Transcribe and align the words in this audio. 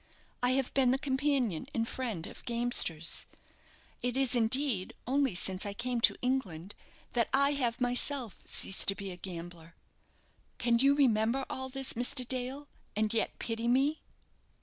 I 0.41 0.53
have 0.53 0.73
been 0.73 0.89
the 0.89 0.97
companion 0.97 1.67
and 1.75 1.87
friend 1.87 2.25
of 2.25 2.43
gamesters. 2.45 3.27
It 4.01 4.17
is, 4.17 4.33
indeed, 4.33 4.95
only 5.05 5.35
since 5.35 5.63
I 5.63 5.75
came 5.75 6.01
to 6.01 6.15
England 6.21 6.73
that 7.13 7.29
I 7.35 7.51
have 7.51 7.79
myself 7.79 8.39
ceased 8.43 8.87
to 8.87 8.95
be 8.95 9.11
a 9.11 9.15
gambler. 9.15 9.75
Can 10.57 10.79
you 10.79 10.95
remember 10.95 11.45
all 11.51 11.69
this, 11.69 11.93
Mr. 11.93 12.27
Dale, 12.27 12.67
and 12.95 13.13
yet 13.13 13.37
pity 13.37 13.67
me?" 13.67 14.01